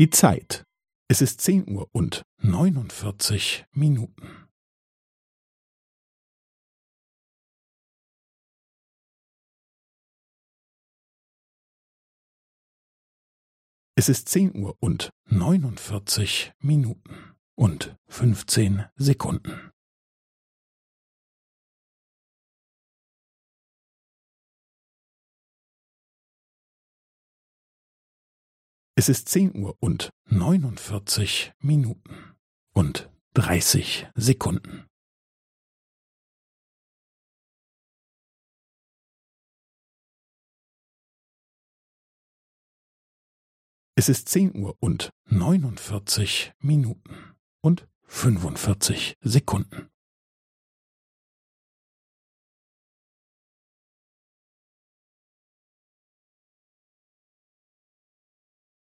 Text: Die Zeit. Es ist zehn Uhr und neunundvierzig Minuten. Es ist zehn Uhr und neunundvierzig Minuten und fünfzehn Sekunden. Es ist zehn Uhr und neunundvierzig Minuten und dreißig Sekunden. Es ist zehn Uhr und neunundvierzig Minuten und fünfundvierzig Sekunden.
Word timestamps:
Die 0.00 0.08
Zeit. 0.08 0.64
Es 1.10 1.20
ist 1.20 1.42
zehn 1.42 1.68
Uhr 1.68 1.86
und 1.92 2.22
neunundvierzig 2.38 3.66
Minuten. 3.72 4.48
Es 13.94 14.08
ist 14.08 14.30
zehn 14.30 14.56
Uhr 14.56 14.74
und 14.80 15.10
neunundvierzig 15.26 16.54
Minuten 16.60 17.36
und 17.54 17.94
fünfzehn 18.08 18.86
Sekunden. 18.96 19.69
Es 29.00 29.08
ist 29.08 29.30
zehn 29.30 29.56
Uhr 29.56 29.78
und 29.80 30.10
neunundvierzig 30.26 31.54
Minuten 31.58 32.36
und 32.74 33.10
dreißig 33.32 34.06
Sekunden. 34.14 34.86
Es 43.94 44.10
ist 44.10 44.28
zehn 44.28 44.54
Uhr 44.54 44.76
und 44.80 45.08
neunundvierzig 45.24 46.52
Minuten 46.58 47.38
und 47.62 47.88
fünfundvierzig 48.02 49.14
Sekunden. 49.22 49.89